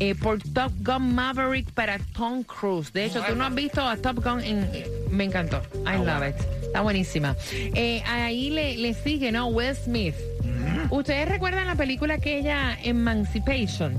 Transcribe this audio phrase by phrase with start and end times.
[0.00, 2.92] eh, por Top Gun Maverick para Tom Cruise.
[2.92, 4.68] De hecho, tú no has visto a Top Gun en...
[5.10, 5.62] Me encantó.
[5.86, 6.34] I love it.
[6.64, 7.36] Está buenísima.
[7.52, 9.46] Eh, ahí le, le sigue, ¿no?
[9.46, 10.16] Will Smith.
[10.94, 13.98] ¿Ustedes recuerdan la película aquella Emancipation?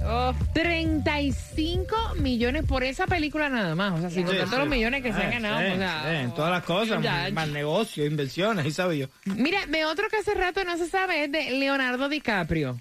[0.54, 3.94] 35 millones por esa película nada más.
[3.94, 5.60] O sea, sin Sí, los millones que se han Eh, ganado.
[5.60, 7.30] sí, o sea, sí, en todas las cosas, ya.
[7.34, 9.08] más negocios, inversiones, y sabe yo.
[9.26, 12.78] Mira, de otro que hace rato no se sabe es de Leonardo DiCaprio.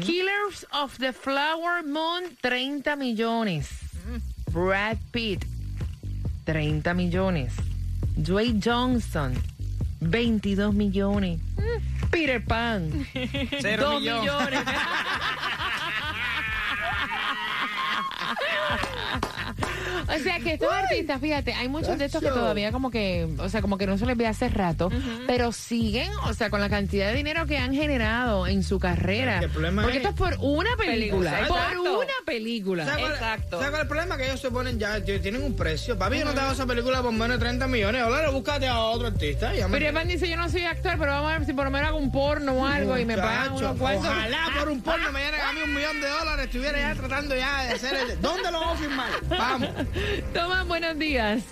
[0.00, 3.68] Killers of the Flower Moon, 30 millones.
[4.50, 5.44] Brad Pitt,
[6.44, 7.52] 30 millones.
[8.16, 9.34] Dwayne Johnson,
[10.00, 11.40] 22 millones.
[12.10, 13.06] Peter Pan,
[13.60, 14.20] Cero 2 millón.
[14.20, 14.64] millones.
[20.08, 23.48] O sea que estos artistas, fíjate, hay muchos de estos que todavía como que, o
[23.48, 24.90] sea, como que no se les ve hace rato,
[25.26, 29.34] pero siguen, o sea, con la cantidad de dinero que han generado en su carrera.
[29.34, 31.98] Es que el problema Porque es- esto es por una película, Película, por exacto.
[32.00, 32.84] una película.
[32.86, 33.50] ¿Sabes cuál- Exacto.
[33.58, 34.16] ¿Sabes cuál es el problema?
[34.16, 35.98] Que ellos se ponen ya, tienen un precio.
[35.98, 38.32] Papi, yo no te hago esa película por menos de 30 millones de dólares.
[38.32, 39.50] Búscate a otro artista.
[39.52, 41.70] me- Pero Evan dice, yo no soy actor, pero vamos a ver si por lo
[41.70, 44.06] menos hago un porno o algo y me pagan unos cuantos.
[44.06, 46.46] Ojalá por un porno me dieran a mí un millón de dólares.
[46.46, 48.20] Estuviera ya tratando ya de hacer el...
[48.20, 49.08] ¿Dónde lo vamos a firmar?
[49.28, 49.68] Vamos.
[50.34, 51.42] Toma, buenos días.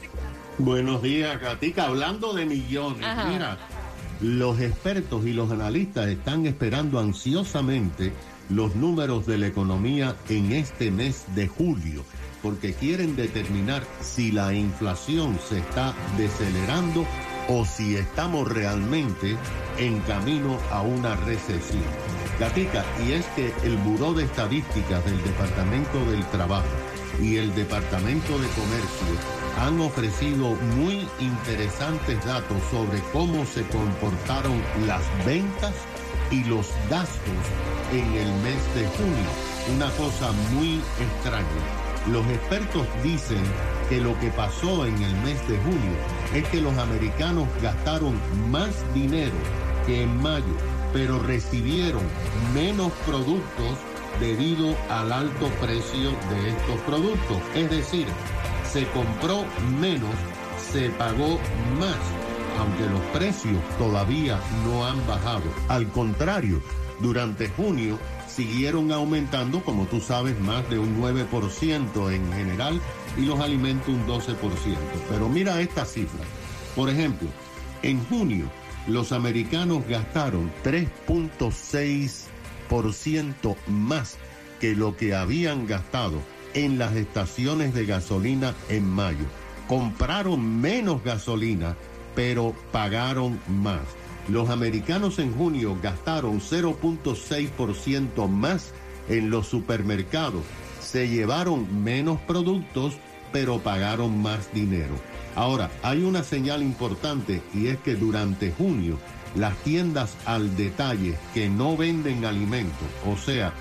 [0.58, 1.84] Buenos días, Katica.
[1.86, 3.26] Hablando de millones, Ajá.
[3.26, 3.58] mira,
[4.20, 8.12] los expertos y los analistas están esperando ansiosamente
[8.48, 12.04] los números de la economía en este mes de julio,
[12.42, 17.04] porque quieren determinar si la inflación se está decelerando
[17.48, 19.36] o si estamos realmente
[19.78, 21.82] en camino a una recesión.
[22.40, 26.66] Gatica, y es que el Buró de Estadísticas del Departamento del Trabajo
[27.20, 29.06] y el Departamento de Comercio
[29.58, 35.74] han ofrecido muy interesantes datos sobre cómo se comportaron las ventas
[36.30, 37.32] y los gastos
[37.92, 39.30] en el mes de junio.
[39.74, 41.46] Una cosa muy extraña.
[42.12, 43.42] Los expertos dicen
[43.88, 45.96] que lo que pasó en el mes de junio
[46.34, 49.34] es que los americanos gastaron más dinero
[49.86, 50.44] que en mayo,
[50.92, 52.02] pero recibieron
[52.54, 53.76] menos productos
[54.20, 57.38] debido al alto precio de estos productos.
[57.54, 58.06] Es decir,
[58.70, 59.44] se compró
[59.80, 60.14] menos,
[60.72, 61.38] se pagó
[61.78, 61.96] más,
[62.58, 65.44] aunque los precios todavía no han bajado.
[65.68, 66.60] Al contrario,
[67.00, 72.80] durante junio siguieron aumentando, como tú sabes, más de un 9% en general
[73.16, 74.36] y los alimentos un 12%.
[75.08, 76.24] Pero mira esta cifra.
[76.74, 77.28] Por ejemplo,
[77.82, 78.50] en junio
[78.86, 82.35] los americanos gastaron 3.6%
[83.68, 84.16] más
[84.60, 86.20] que lo que habían gastado
[86.54, 89.26] en las estaciones de gasolina en mayo.
[89.68, 91.76] Compraron menos gasolina,
[92.14, 93.82] pero pagaron más.
[94.28, 98.72] Los americanos en junio gastaron 0.6% más
[99.08, 100.42] en los supermercados.
[100.80, 102.94] Se llevaron menos productos,
[103.32, 104.94] pero pagaron más dinero.
[105.34, 108.98] Ahora, hay una señal importante y es que durante junio
[109.36, 113.52] las tiendas al detalle que no venden alimentos, o sea,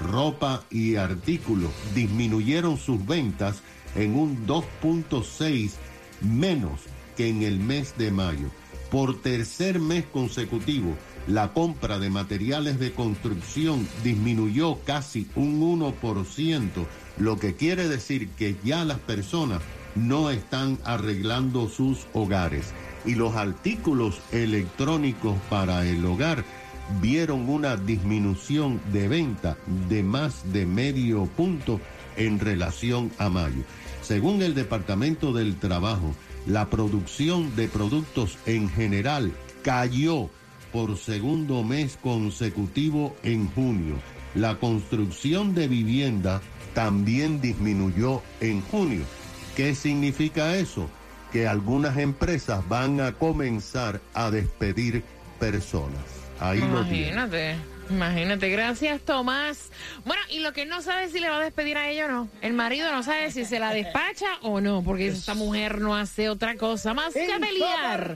[0.00, 3.62] ropa y artículos, disminuyeron sus ventas
[3.96, 5.72] en un 2.6
[6.20, 6.80] menos
[7.16, 8.48] que en el mes de mayo.
[8.90, 10.96] Por tercer mes consecutivo,
[11.26, 16.70] la compra de materiales de construcción disminuyó casi un 1%,
[17.18, 19.62] lo que quiere decir que ya las personas
[19.96, 22.72] no están arreglando sus hogares
[23.04, 26.44] y los artículos electrónicos para el hogar
[27.00, 29.56] vieron una disminución de venta
[29.88, 31.80] de más de medio punto
[32.16, 33.62] en relación a mayo.
[34.02, 36.14] Según el Departamento del Trabajo,
[36.46, 40.28] la producción de productos en general cayó
[40.72, 43.94] por segundo mes consecutivo en junio.
[44.34, 46.42] La construcción de vivienda
[46.74, 49.04] también disminuyó en junio.
[49.56, 50.90] ¿Qué significa eso?
[51.34, 55.02] Que algunas empresas van a comenzar a despedir
[55.40, 55.98] personas.
[56.38, 56.82] Ahí lo.
[56.82, 57.56] Imagínate.
[57.90, 59.70] Imagínate, gracias Tomás.
[60.04, 62.28] Bueno, y lo que no sabe si le va a despedir a ella o no.
[62.40, 66.28] El marido no sabe si se la despacha o no, porque esta mujer no hace
[66.28, 68.14] otra cosa más que pelear.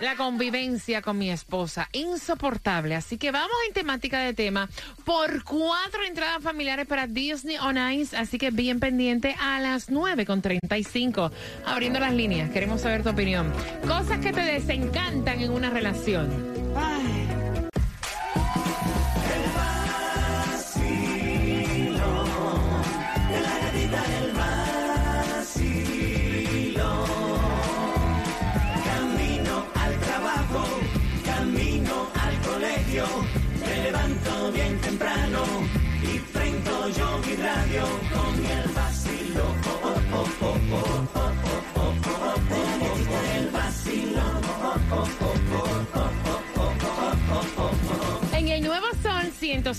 [0.00, 2.94] La convivencia con mi esposa, insoportable.
[2.94, 4.68] Así que vamos en temática de tema
[5.04, 8.14] por cuatro entradas familiares para Disney on Ice.
[8.14, 11.32] Así que bien pendiente a las 9 con 35.
[11.64, 13.50] Abriendo las líneas, queremos saber tu opinión.
[13.86, 16.28] Cosas que te desencantan en una relación.
[16.74, 17.25] Camino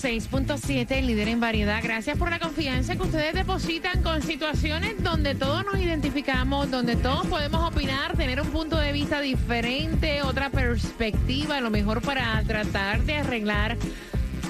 [0.08, 1.82] 106.7, líder en variedad.
[1.84, 7.28] Gracias por la confianza que ustedes depositan con situaciones donde todos nos identificamos, donde todos
[7.28, 13.04] podemos opinar, tener un punto de vista diferente, otra perspectiva, a lo mejor para tratar
[13.04, 13.78] de arreglar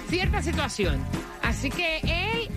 [0.10, 1.04] cierta situación.
[1.42, 2.50] Así que él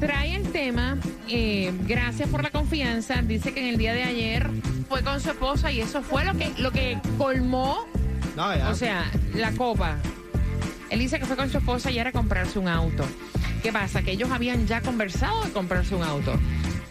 [0.00, 0.96] trae el tema.
[1.28, 3.20] eh, gracias por la confianza.
[3.20, 4.48] Dice que en el día de ayer
[4.88, 7.86] fue con su esposa y eso fue lo que, lo que colmó
[8.36, 9.04] No, o sea,
[9.34, 9.98] la copa.
[10.90, 13.04] Él dice que fue con su esposa y era a comprarse un auto.
[13.62, 14.02] ¿Qué pasa?
[14.02, 16.38] Que ellos habían ya conversado de comprarse un auto.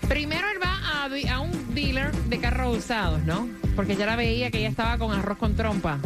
[0.07, 3.47] Primero él va a, un dealer de carros usados, ¿no?
[3.75, 5.99] Porque ya la veía que ella estaba con arroz con trompa.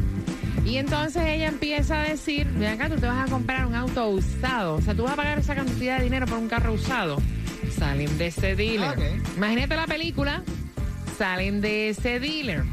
[0.63, 4.09] Y entonces ella empieza a decir, ven acá, tú te vas a comprar un auto
[4.09, 4.75] usado.
[4.75, 7.17] O sea, tú vas a pagar esa cantidad de dinero por un carro usado.
[7.77, 8.91] Salen de ese dealer.
[8.91, 9.37] Ok.
[9.37, 10.43] Imagínate la película.
[11.17, 12.63] Salen de ese dealer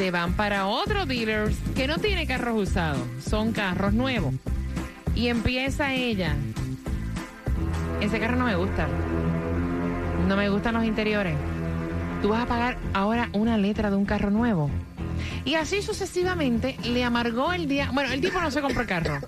[0.00, 4.32] se van para otro dealers que no tiene carros usados, son carros nuevos.
[5.14, 6.36] Y empieza ella.
[8.00, 8.88] Ese carro no me gusta.
[10.26, 11.36] No me gustan los interiores.
[12.22, 14.70] Tú vas a pagar ahora una letra de un carro nuevo.
[15.44, 17.90] Y así sucesivamente le amargó el día.
[17.92, 19.18] Bueno, el tipo no se compró el carro.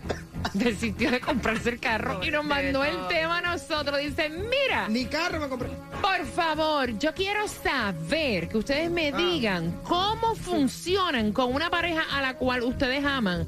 [0.55, 3.99] Desistió de comprarse el carro y nos mandó el tema a nosotros.
[3.99, 5.69] Dice, mira, Ni carro me compré.
[6.00, 12.21] por favor, yo quiero saber que ustedes me digan cómo funcionan con una pareja a
[12.21, 13.47] la cual ustedes aman,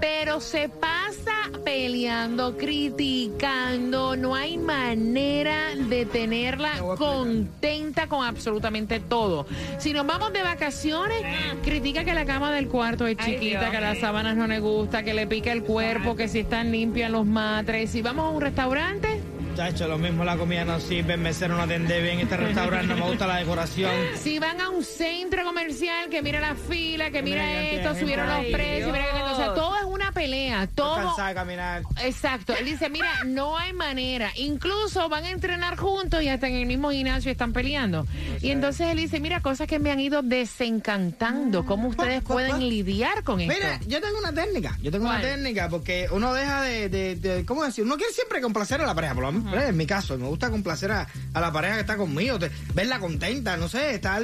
[0.00, 1.32] pero se pasa
[1.64, 9.46] peleando, criticando, no hay manera de tenerla contenta con absolutamente todo.
[9.78, 11.22] Si nos vamos de vacaciones,
[11.62, 15.14] critica que la cama del cuarto es chiquita, que las sábanas no le gusta, que
[15.14, 17.90] le pica el cuerpo, que si están limpias los matres.
[17.90, 19.17] Si vamos a un restaurante,
[19.58, 22.94] Chacho, lo mismo la comida no sirve, el mesero no atiende bien, este restaurante no
[22.94, 23.90] me gusta la decoración.
[24.14, 28.28] Si van a un centro comercial que mira la fila, que mira, Mira, esto, subieron
[28.28, 30.96] los precios, mira que- o sea, todo es una pelea, todo.
[30.96, 31.82] Cansada de caminar.
[32.02, 32.52] Exacto.
[32.56, 34.32] Él dice, mira, no hay manera.
[34.36, 38.04] Incluso van a entrenar juntos y hasta en el mismo gimnasio están peleando.
[38.42, 41.64] Y entonces él dice, mira, cosas que me han ido desencantando.
[41.64, 42.68] ¿Cómo ustedes ¿Cuál, cuál, pueden cuál?
[42.68, 43.54] lidiar con esto?
[43.54, 47.44] Mira, yo tengo una técnica, yo tengo una técnica porque uno deja de, de- de-
[47.46, 47.84] ¿cómo decir?
[47.84, 50.50] Uno quiere siempre complacer a la pareja, por lo menos en mi caso, me gusta
[50.50, 54.22] complacer a, a la pareja que está conmigo, te- verla contenta, no sé, estar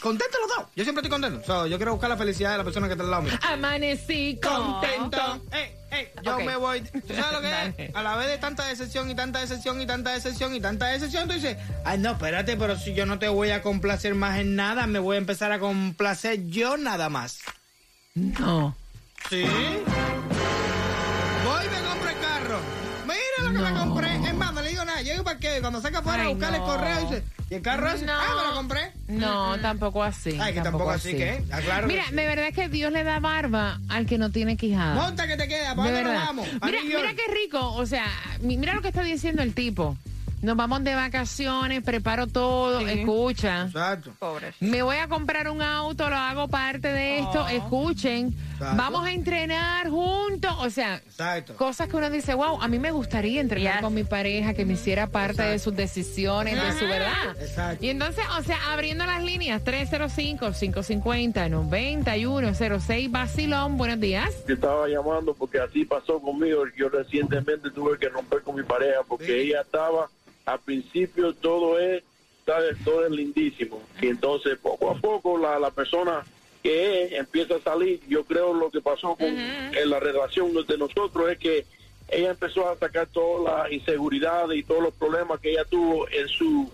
[0.00, 0.66] contento los dos.
[0.74, 2.92] Yo siempre estoy contento, O sea, yo quiero buscar la felicidad de la persona que
[2.94, 3.32] está al lado mío.
[3.42, 5.33] Amanecí contento.
[5.52, 6.80] Ey, ey, yo me voy.
[6.80, 7.96] ¿Tú sabes lo que es?
[7.96, 11.28] A la vez de tanta decepción y tanta decepción y tanta decepción y tanta decepción,
[11.28, 14.56] tú dices, ay, no, espérate, pero si yo no te voy a complacer más en
[14.56, 17.38] nada, me voy a empezar a complacer yo nada más.
[18.14, 18.76] No.
[19.28, 19.44] ¿Sí?
[23.54, 23.78] Que me No.
[23.88, 24.14] compré.
[24.16, 25.02] Es más, no le digo nada.
[25.02, 25.58] Llego para qué.
[25.60, 26.66] Cuando saca afuera a buscar el no.
[26.66, 28.04] correo, dice, ¿y el carro ese?
[28.06, 28.12] No.
[28.12, 28.92] Ah, me lo compré.
[29.08, 30.36] No, tampoco así.
[30.40, 31.44] Ay, que tampoco así, ¿qué?
[31.52, 32.14] Ah, que Mira, sí.
[32.14, 34.94] de verdad que Dios le da barba al que no tiene quijada.
[34.94, 35.74] Monta que te queda.
[35.74, 36.48] ¿Para De dónde nos vamos?
[36.64, 37.72] Mira, mira qué rico.
[37.74, 38.06] O sea,
[38.40, 39.96] mi- mira lo que está diciendo el tipo.
[40.44, 42.86] Nos vamos de vacaciones, preparo todo, Sí.
[43.00, 43.62] escucha.
[43.66, 44.12] Exacto.
[44.18, 44.52] Pobre.
[44.60, 48.34] Me voy a comprar un auto, lo hago parte de esto, escuchen.
[48.52, 48.76] Exacto.
[48.76, 51.56] Vamos a entrenar juntos, o sea, Exacto.
[51.56, 53.82] cosas que uno dice, wow, a mí me gustaría entrenar Yes.
[53.82, 57.36] con mi pareja, que me hiciera parte de sus decisiones, de su verdad.
[57.40, 57.84] Exacto.
[57.84, 59.62] Y entonces, o sea, abriendo las líneas,
[61.74, 64.30] 305-550-9106, Basilón, buenos días.
[64.46, 66.64] Yo estaba llamando porque así pasó conmigo.
[66.76, 70.08] Yo recientemente tuve que romper con mi pareja porque ella estaba,
[70.46, 72.02] al principio todo es,
[72.84, 73.82] todo es lindísimo.
[74.00, 76.24] Y entonces poco a poco la, la persona
[76.62, 78.00] que es empieza a salir.
[78.08, 81.66] Yo creo lo que pasó con en la relación de nosotros es que
[82.08, 86.28] ella empezó a sacar todas las inseguridades y todos los problemas que ella tuvo en
[86.28, 86.70] su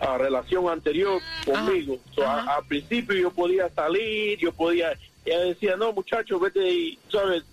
[0.00, 1.98] ah, relación anterior conmigo.
[2.14, 4.92] So, a- al principio yo podía salir, yo podía,
[5.24, 7.44] ella decía, no muchachos, vete y, ¿sabes?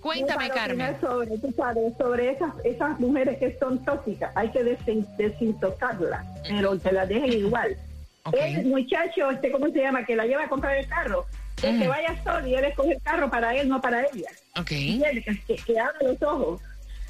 [0.00, 0.96] Cuéntame, Carmen.
[1.00, 6.78] Sobre, tú sabes, sobre esas, esas mujeres que son tóxicas, hay que desin- desintoxicarlas, pero
[6.80, 7.76] que las dejen igual.
[8.32, 10.04] El muchacho, este, ¿cómo se llama?
[10.04, 11.26] Que la lleva a comprar el carro,
[11.56, 14.30] que se vaya solo y él escoge el carro para él, no para ella.
[14.58, 14.70] Ok.
[14.72, 16.60] Y él, que, que, que abra los ojos.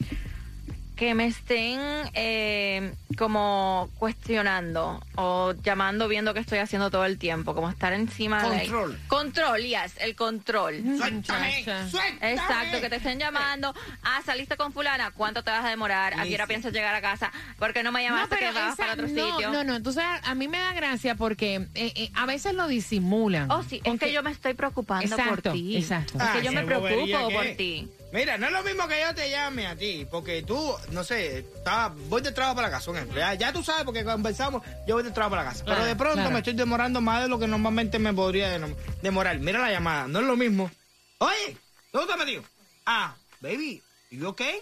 [0.96, 1.80] Que me estén
[2.14, 8.42] eh, como cuestionando o llamando viendo que estoy haciendo todo el tiempo, como estar encima
[8.48, 8.60] de...
[8.60, 8.98] Control.
[9.08, 10.82] Control, yes, el control.
[10.96, 12.32] Suéltame, suéltame.
[12.32, 13.74] Exacto, que te estén llamando.
[14.02, 15.10] Ah, saliste con fulana.
[15.10, 16.18] ¿Cuánto te vas a demorar?
[16.18, 17.32] ¿A qué hora piensas llegar a casa?
[17.58, 19.50] ¿Por qué no me llamaste que vas para otro no, sitio?
[19.50, 23.50] No, no, sabes, a mí me da gracia porque eh, eh, a veces lo disimulan.
[23.50, 25.76] Oh, sí, es Porque- que yo me estoy preocupando Exacto, por ti.
[25.76, 26.18] exacto.
[26.18, 27.88] Es Ah, que yo qué me preocupo que por ti.
[28.14, 31.38] Mira, no es lo mismo que yo te llame a ti, porque tú, no sé,
[31.40, 33.18] estaba, voy de trabajo para la casa, un ejemplo.
[33.18, 35.64] Ya, ya tú sabes, porque conversamos, yo voy de trabajo para la casa.
[35.64, 36.30] Claro, Pero de pronto claro.
[36.30, 38.56] me estoy demorando más de lo que normalmente me podría
[39.02, 39.36] demorar.
[39.40, 40.70] Mira la llamada, no es lo mismo.
[41.18, 41.56] Oye,
[41.92, 42.44] ¿dónde estás metido?
[42.86, 44.60] Ah, baby, ¿you okay?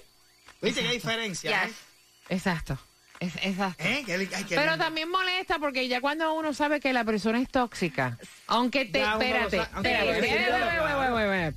[0.63, 1.67] ¿Viste qué diferencia?
[1.67, 1.75] Yes.
[2.31, 2.79] Exacto.
[3.21, 3.85] Es, exacto.
[3.85, 3.99] ¿Eh?
[3.99, 4.03] ¿Eh?
[4.07, 4.85] Qué li- ay, qué Pero lindo.
[4.85, 8.19] también molesta porque ya cuando uno sabe que la persona es tóxica,
[8.49, 11.55] aunque te, Ya espérate, espérate,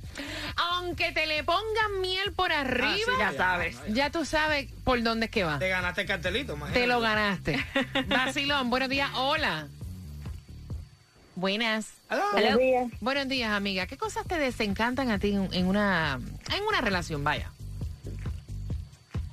[0.86, 3.76] aunque te le pongan miel por arriba, Ah, sí, Ya sabes.
[3.88, 5.58] ya tú sabes por dónde es que va.
[5.58, 6.80] Te ganaste el cartelito, imagínate.
[6.80, 7.58] Te lo ganaste.
[8.08, 9.66] Vacilón, buenos días, hola.
[11.34, 11.92] Buenas.
[12.36, 12.56] Hello.
[12.56, 12.90] días.
[13.00, 13.86] Buenos días, amiga.
[13.86, 16.18] ¿Qué cosas te desencantan a ti en, en una
[16.56, 17.22] en una relación?
[17.24, 17.50] Vaya.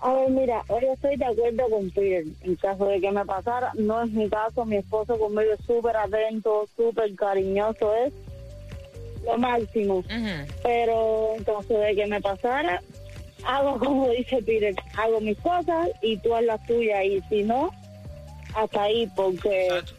[0.02, 2.26] A ver, mira, hoy estoy de acuerdo con Peter.
[2.42, 4.66] En caso de que me pasara, no es mi caso.
[4.66, 8.12] Mi esposo conmigo es súper atento, súper cariñoso, es
[9.26, 10.04] lo máximo.
[10.62, 12.82] Pero en caso de que me pasara,
[13.46, 17.04] hago como dice Peter, hago mis cosas y tú haz las tuyas.
[17.06, 17.72] Y si no,
[18.56, 19.94] hasta ahí, porque Exacto.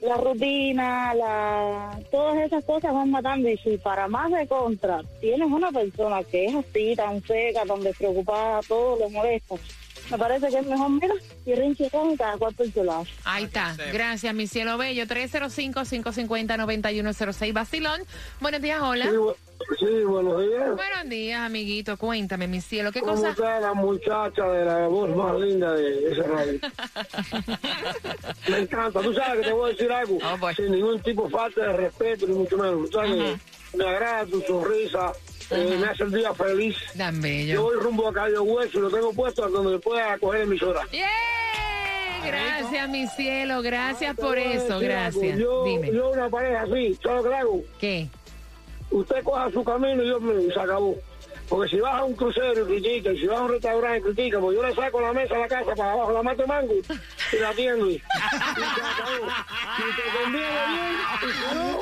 [0.00, 3.48] la rutina, la, todas esas cosas van matando.
[3.48, 7.82] Y si para más de contra tienes una persona que es así, tan seca, tan
[7.82, 9.56] despreocupada, todo le molesta,
[10.12, 11.14] me parece que es mejor, mira,
[11.46, 13.06] y rinche con cada cual por su lado.
[13.24, 13.74] Ahí está.
[13.92, 15.06] Gracias, mi cielo bello.
[15.06, 17.52] 305-550-9106.
[17.52, 18.02] Vacilón.
[18.40, 19.10] Buenos días, hola.
[19.78, 20.76] Sí, buenos días.
[20.76, 21.96] Buenos días, amiguito.
[21.96, 22.92] Cuéntame, mi cielo.
[22.92, 23.30] ¿Qué ¿Cómo cosa?
[23.30, 26.60] está la muchacha de la voz más linda de ese radio?
[28.48, 29.00] Me encanta.
[29.00, 30.18] Tú sabes que te voy a decir algo.
[30.18, 30.52] Oh.
[30.54, 32.90] Sin ningún tipo de falta de respeto, ni mucho menos.
[33.74, 35.12] Me agrada tu sonrisa,
[35.54, 36.76] eh, me hace el día feliz.
[36.96, 37.62] Tan Yo bello.
[37.62, 40.80] voy rumbo a Cayo Hueso y lo tengo puesto a donde pueda coger emisora.
[40.90, 41.06] ¡Yeah!
[42.24, 43.62] Gracias, mi cielo.
[43.62, 44.74] Gracias por eso.
[44.74, 44.80] algo.
[44.80, 45.38] Gracias.
[45.38, 45.92] Yo, Dime.
[45.92, 47.62] yo una pareja así, ¿sabes lo que hago?
[47.78, 48.08] ¿Qué?
[48.92, 50.94] usted coja su camino y yo me se acabó.
[51.52, 54.02] Porque si vas a un crucero y critica, y si vas a un restaurante y
[54.14, 56.72] critica, pues yo le saco la mesa a la casa para abajo, la mato mango
[56.72, 57.90] y la atiendo.
[57.90, 59.28] Y, y se acabó.
[59.76, 61.80] Si te conviene bien, y si no,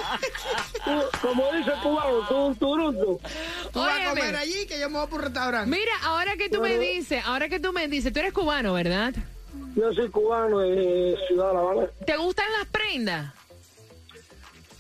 [0.85, 3.21] tú, como dice el cubano, tú un turundo.
[3.73, 5.71] Tú vas a comer allí que yo me voy por un restaurante.
[5.71, 9.15] Mira, ahora que tú me dices, ahora que tú me dices, tú eres cubano, ¿verdad?
[9.77, 11.87] Yo soy cubano de Ciudad de La Habana.
[12.05, 13.33] ¿Te gustan las prendas?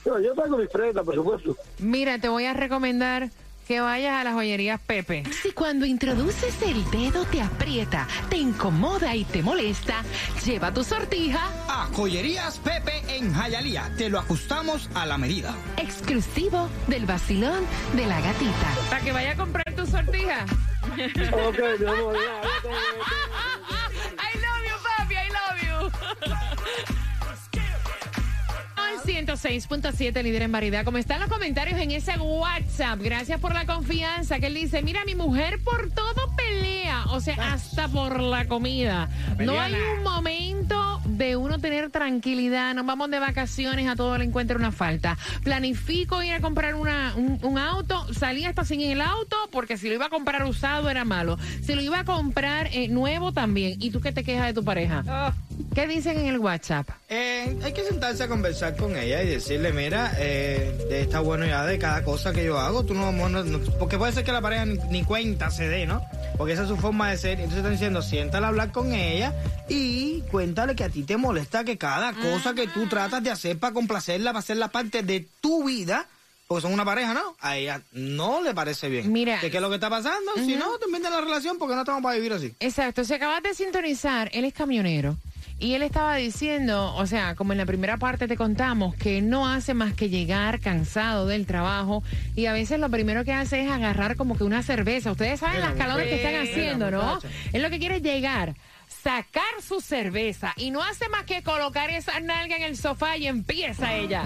[0.04, 1.56] Yo, yo tengo mis prendas, por supuesto.
[1.78, 3.30] Mira, te voy a recomendar
[3.70, 5.22] que vayas a las joyerías Pepe.
[5.30, 10.02] Si cuando introduces el dedo te aprieta, te incomoda y te molesta,
[10.44, 13.88] lleva tu sortija A Joyerías Pepe en Jayalía.
[13.96, 15.54] Te lo ajustamos a la medida.
[15.76, 18.74] exclusivo del vacilón de la gatita.
[18.88, 20.46] Para que vaya a comprar tu sortija.
[21.46, 21.92] Ok, ya, ya
[29.04, 30.84] 106.7, líder en variedad.
[30.84, 34.38] Como están los comentarios en ese WhatsApp, gracias por la confianza.
[34.38, 39.08] Que él dice: Mira, mi mujer por todo pelea, o sea, hasta por la comida.
[39.38, 42.74] No hay un momento de uno tener tranquilidad.
[42.74, 45.18] Nos vamos de vacaciones, a todo le encuentra una falta.
[45.42, 49.88] Planifico ir a comprar una, un, un auto, salí hasta sin el auto, porque si
[49.88, 51.38] lo iba a comprar usado era malo.
[51.62, 53.76] Si lo iba a comprar eh, nuevo también.
[53.80, 55.34] ¿Y tú qué te quejas de tu pareja?
[55.74, 56.88] ¿Qué dicen en el WhatsApp?
[57.08, 61.64] Eh, hay que sentarse a conversar con ella y decirle, mira, eh, está bueno ya
[61.64, 64.40] de cada cosa que yo hago, tú no, no- no- porque puede ser que la
[64.40, 66.02] pareja ni, ni cuenta se dé, ¿no?
[66.36, 67.32] Porque esa es su forma de ser.
[67.34, 69.32] Entonces están diciendo, siéntala a hablar con ella
[69.68, 73.56] y cuéntale que a ti te molesta que cada cosa que tú tratas de hacer
[73.58, 76.06] para complacerla, para hacerla parte de tu vida,
[76.48, 77.36] porque son una pareja, ¿no?
[77.40, 79.12] A ella no le parece bien.
[79.12, 79.38] Mira.
[79.40, 80.32] ¿Qué, es lo que está pasando?
[80.34, 82.52] Si no, termina la relación porque no estamos para vivir así.
[82.58, 85.16] Exacto, si acabas de sintonizar, él es camionero.
[85.60, 89.46] Y él estaba diciendo, o sea, como en la primera parte te contamos, que no
[89.46, 92.02] hace más que llegar cansado del trabajo
[92.34, 95.12] y a veces lo primero que hace es agarrar como que una cerveza.
[95.12, 97.18] Ustedes saben las calones que están haciendo, ¿no?
[97.52, 98.54] Él lo que quiere es llegar,
[98.88, 103.26] sacar su cerveza y no hace más que colocar esa nalga en el sofá y
[103.26, 104.22] empieza ella.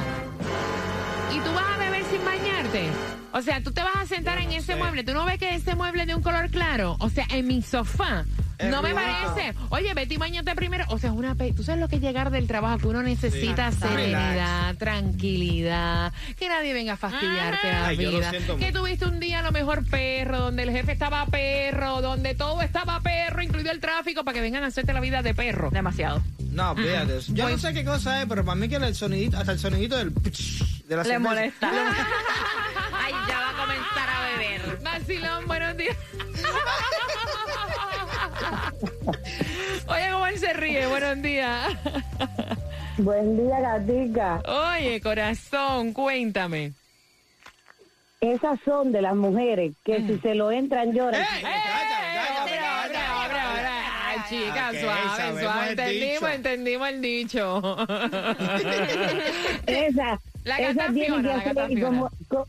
[1.34, 2.86] Y tú vas a beber sin bañarte.
[3.32, 5.02] O sea, tú te vas a sentar en ese mueble.
[5.02, 6.96] ¿Tú no ves que ese mueble es de un color claro?
[7.00, 8.24] O sea, en mi sofá.
[8.58, 9.54] Es no me parece.
[9.70, 10.84] Oye, vete y bañate primero.
[10.88, 13.02] O sea, es una pe- tú sabes lo que es llegar del trabajo, que uno
[13.02, 13.78] necesita Sí.
[13.80, 18.32] serenidad, tranquilidad, que nadie venga a fastidiarte la Ay, yo lo vida.
[18.58, 22.62] Que tuviste un día a lo mejor perro, donde el jefe estaba perro, donde todo
[22.62, 25.70] estaba perro, incluido el tráfico, para que vengan a hacerte la vida de perro.
[25.70, 26.22] Demasiado.
[26.50, 27.18] No, fíjate.
[27.30, 29.96] Yo no sé qué cosa es, pero para mí que el sonidito, hasta el sonidito
[29.96, 31.18] del de la Le cerveza.
[31.18, 31.70] molesta.
[33.04, 34.78] Ay, ya va a comenzar a beber.
[34.82, 35.96] Vacilón, buenos días.
[41.22, 41.76] ríe, buenos días.
[42.98, 44.42] Buen día, gatica.
[44.46, 46.72] Oye, corazón, cuéntame.
[48.20, 51.20] Esas son de las mujeres que si se lo entran lloran.
[51.20, 51.26] ¡Ey!
[51.42, 51.58] Muchacha,
[52.08, 52.88] muchacha, Bravo, muchacha.
[52.88, 53.78] bravo, bravo, bravo.
[54.06, 55.70] Ay, chica, Ok, suave, suave.
[55.70, 56.28] Entendimos, dicho.
[56.28, 57.76] entendimos el dicho.
[59.66, 62.46] Esa, La esa gata tiene Fiona, que la hacer gata como, co-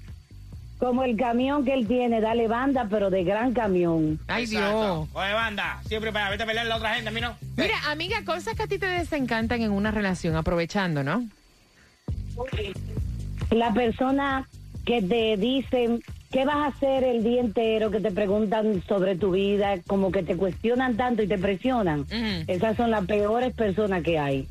[0.78, 4.20] como el camión que él tiene, dale banda, pero de gran camión.
[4.28, 5.08] Ay, Exacto.
[5.08, 5.10] Dios.
[5.14, 7.36] Oye, banda, siempre para vete a pelear a la otra gente, a mí no.
[7.56, 11.26] Mira, amiga, cosas que a ti te desencantan en una relación, aprovechando, ¿no?
[13.52, 14.48] La persona
[14.86, 19.32] que te dicen qué vas a hacer el día entero, que te preguntan sobre tu
[19.32, 22.06] vida, como que te cuestionan tanto y te presionan.
[22.48, 24.48] Esas son las peores personas que hay.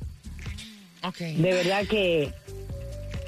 [1.03, 1.19] Ok.
[1.19, 2.33] De verdad que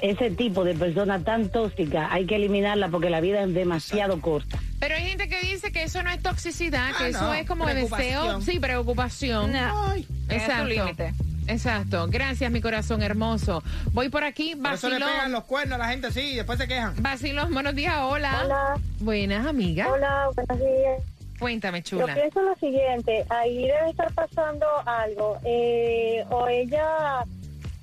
[0.01, 4.59] ese tipo de persona tan tóxica hay que eliminarla porque la vida es demasiado corta.
[4.79, 7.47] Pero hay gente que dice que eso no es toxicidad, que Ah, eso no, es
[7.47, 8.41] como deseo, preocupación.
[8.43, 9.51] sí, preocupación.
[9.53, 9.89] No.
[9.91, 10.07] Ay.
[10.29, 10.65] Exacto.
[10.65, 11.13] límite.
[11.47, 12.07] Exacto.
[12.09, 13.63] Gracias, mi corazón hermoso.
[13.93, 15.31] Voy por aquí, Por eso le pegan vacilón.
[15.31, 16.93] los cuernos a la gente así y después se quejan.
[17.01, 18.41] Vacilón, buenos días, hola.
[18.43, 18.75] Hola.
[18.99, 19.87] Buenas, amiga.
[19.91, 21.01] Hola, buenos días.
[21.39, 22.13] Cuéntame, Yo chula.
[22.15, 25.37] pienso lo siguiente, ahí debe estar pasando algo.
[25.45, 27.23] Eh, o ella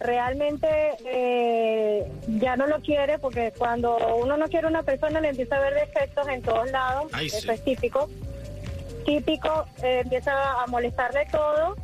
[0.05, 0.69] realmente
[1.05, 5.57] eh, ya no lo quiere porque cuando uno no quiere a una persona le empieza
[5.57, 7.39] a ver defectos en todos lados, Ay, sí.
[7.39, 8.09] eso es típico.
[9.05, 11.77] Típico, eh, empieza a molestarle todo.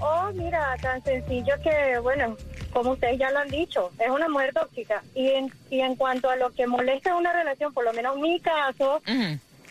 [0.00, 2.36] O mira, tan sencillo que, bueno,
[2.72, 5.02] como ustedes ya lo han dicho, es una mujer tóxica.
[5.14, 8.16] Y en, y en cuanto a lo que molesta en una relación, por lo menos
[8.16, 9.00] en mi caso,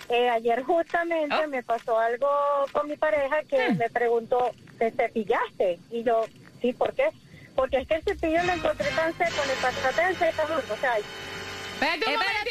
[0.09, 1.47] eh, ayer justamente Oh.
[1.47, 2.27] me pasó algo
[2.71, 5.77] con mi pareja que me preguntó, ¿te cepillaste?
[5.91, 6.23] Y yo,
[6.61, 7.09] sí, ¿por qué?
[7.55, 10.97] Porque es que el cepillo lo encontré tan seco, le pasó tan seco, o sea,
[10.97, 12.45] Espérate Espérate.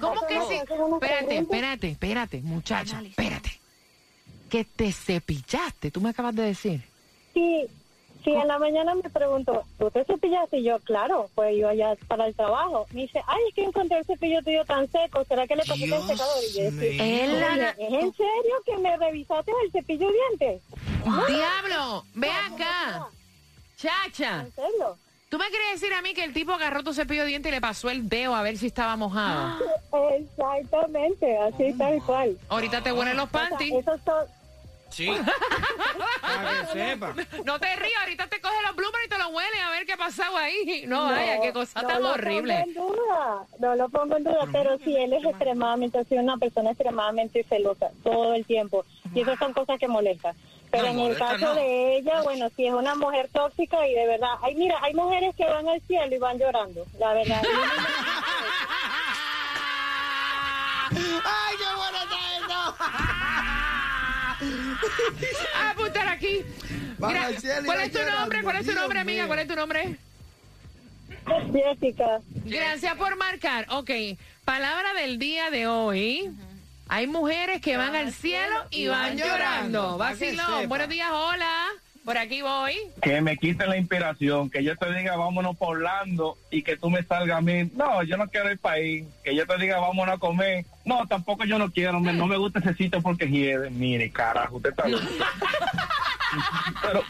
[0.00, 0.54] ¿Cómo que sí?
[0.54, 3.60] Espérate, espérate, espérate, muchacha, espérate.
[4.48, 6.82] Que te cepillaste, tú me acabas de decir.
[7.34, 7.66] sí,
[8.24, 10.58] sí, en la mañana me preguntó, ¿tú te cepillaste?
[10.58, 12.86] Y yo, claro, pues yo allá para el trabajo.
[12.92, 15.74] Me dice, ay, es que encontré el cepillo tuyo tan seco, ¿será que le pasó
[15.84, 16.44] el secador?
[16.44, 17.24] Y yo decía, mío.
[17.24, 20.62] Él la- "Oye, ¿es en serio que me revisaste el cepillo de dientes?
[21.28, 23.08] Diablo, ve acá.
[23.76, 24.96] Chacha, ¿En serio?
[25.28, 27.52] ¿tú me quieres decir a mí que el tipo agarró tu cepillo de diente y
[27.52, 29.58] le pasó el dedo a ver si estaba mojado?
[30.18, 32.36] Exactamente, así tal cual.
[32.48, 33.74] Ahorita te huelen los O sea, panties.
[33.74, 34.24] esos son,
[34.90, 35.10] Sí.
[36.20, 37.14] Para que sepa.
[37.44, 39.92] No te rías, ahorita te coge los bloomers y te los huele a ver qué
[39.92, 40.84] ha pasado ahí.
[40.86, 42.64] No, vaya, qué cosa tan lo horrible.
[42.74, 46.36] Pongo en duda, no lo pongo en duda, pero sí, él es extremadamente, así una
[46.36, 48.84] persona extremadamente celosa todo el tiempo.
[49.14, 50.34] Y esas son cosas que molestan.
[50.70, 51.54] Pero No, en el molesta caso no.
[51.54, 55.34] de ella, bueno, sí es una mujer tóxica y de verdad, ay, mira, hay mujeres
[55.34, 57.42] que van al cielo y van llorando, la verdad.
[60.90, 62.18] ¡Ay, qué bueno está
[65.54, 66.44] Ah, apuntar aquí.
[66.98, 67.28] Mira,
[67.64, 68.42] ¿Cuál es tu nombre?
[68.42, 69.26] ¿Cuál es tu nombre, amiga?
[69.26, 69.96] ¿Cuál es tu nombre?
[71.52, 72.20] Jessica.
[72.44, 73.66] Gracias por marcar.
[73.70, 73.90] Ok,
[74.44, 76.30] palabra del día de hoy.
[76.88, 79.98] Hay mujeres que van al cielo y van llorando.
[79.98, 80.68] Vacilón.
[80.68, 81.66] Buenos días, hola.
[82.08, 82.74] Por aquí voy.
[83.02, 86.88] que me quiten la inspiración, que yo te diga vámonos por Orlando y que tú
[86.88, 87.70] me salgas a mí.
[87.76, 89.06] No, yo no quiero ir para ahí.
[89.22, 90.64] Que yo te diga vámonos a comer.
[90.86, 92.00] No, tampoco yo no quiero.
[92.00, 93.68] me- no me gusta ese sitio porque hiede.
[93.68, 95.04] Mire, carajo, usted está loco.
[96.82, 97.02] Pero,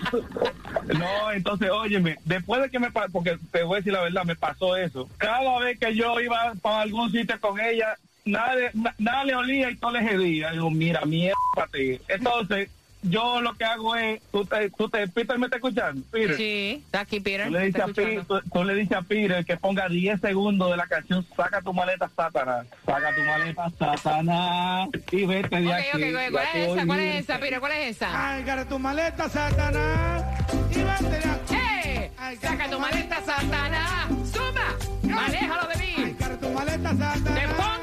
[0.98, 4.24] no, entonces, óyeme, después de que me pasó, porque te voy a decir la verdad,
[4.24, 5.08] me pasó eso.
[5.18, 8.54] Cada vez que yo iba para algún sitio con ella, nada,
[8.98, 10.50] nada le olía y todo le hedía.
[10.50, 12.00] Digo, mira, mierda para ti.
[12.08, 12.68] Entonces,
[13.02, 16.36] yo lo que hago es, tú te, tú te, Peter me está escuchando, Peter.
[16.36, 17.46] Sí, está aquí, Peter.
[17.46, 20.70] Tú le, dices a Peter, tú, tú le dices a Peter que ponga 10 segundos
[20.70, 22.66] de la canción Saca tu maleta, Satanás.
[22.84, 24.88] Saca tu maleta, Satanás.
[25.12, 25.88] Y vete de Ok, aquí.
[25.88, 26.20] ok, ok.
[26.20, 26.86] Ya ¿Cuál es esa?
[26.86, 27.60] ¿Cuál es esa, Peter?
[27.60, 28.34] ¿Cuál es esa?
[28.36, 30.24] Agarra tu maleta, Satanás.
[30.70, 31.54] Y vete de aquí.
[31.54, 32.10] ¡Eh!
[32.40, 34.08] Saca tu maleta, Satanás.
[34.32, 35.24] ¡Suma!
[35.24, 36.14] ¡Aléjalo de mí!
[36.18, 37.77] Agarra tu maleta, Satanás.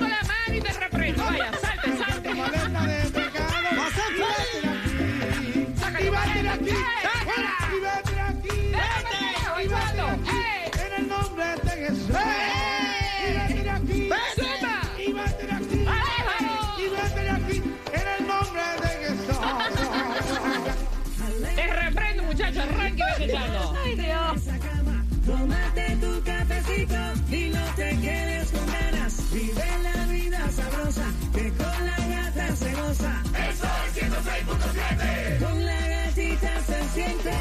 [26.77, 29.33] Y no te quedes con ganas.
[29.33, 33.23] Vive la vida sabrosa, que con la gata se goza.
[33.49, 35.39] Eso es 106.7.
[35.39, 37.33] Con la gatita se siente.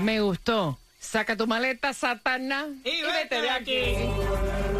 [0.00, 0.78] Me gustó.
[0.98, 2.66] Saca tu maleta, Satanás.
[2.84, 4.77] Y vete de aquí.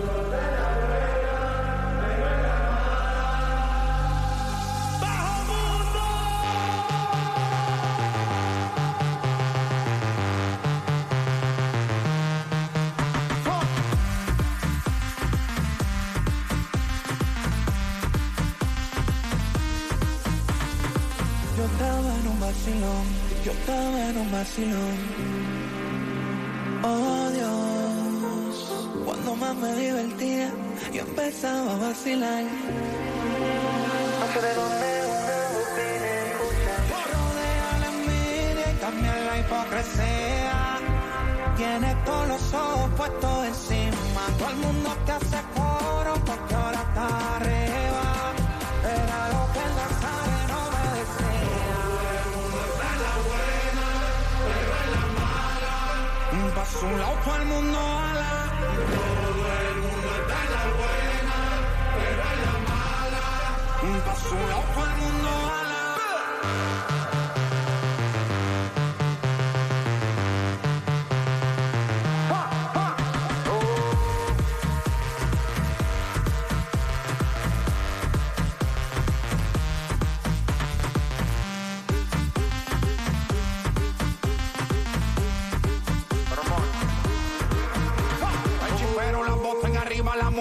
[21.73, 23.05] Estaba en un vacilón,
[23.45, 24.97] yo estaba en un vacilón.
[26.83, 28.73] Oh Dios,
[29.05, 30.51] cuando más me divertía,
[30.93, 32.45] yo empezaba a vacilar.
[34.55, 36.75] Dónde una bocina escucha.
[37.13, 37.91] Rodea la
[38.71, 40.79] y también la hipocresía.
[41.57, 44.23] Tienes todos los ojos puestos encima.
[44.39, 48.08] Todo el mundo te hace coro porque ahora está arriba.
[56.79, 58.53] Paso un lado el mundo ala.
[58.63, 61.39] Todo el mundo está en la buena,
[61.99, 63.25] pero en la mala.
[64.05, 65.48] Paso un lado el mundo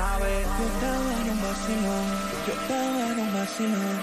[0.00, 2.06] Yo estaba en un vacilón,
[2.46, 3.98] yo estaba en un vacilón.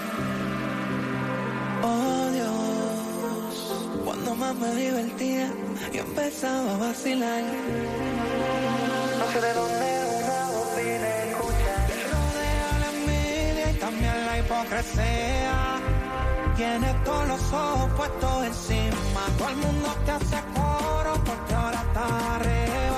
[1.82, 5.50] Oh Dios, cuando más me divertía,
[5.92, 7.42] yo empezaba a vacilar.
[9.18, 9.88] No sé de dónde
[10.20, 10.38] una
[11.30, 11.74] escucha.
[11.88, 15.80] Te rodea la envidia y también la hipocresía.
[16.56, 19.20] Tienes todos los ojos puestos encima.
[19.36, 22.97] Todo el mundo te hace coro porque ahora está arriba.